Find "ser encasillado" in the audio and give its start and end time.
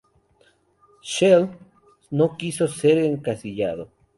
2.67-3.89